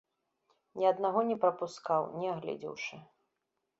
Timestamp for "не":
1.29-1.37, 2.23-2.27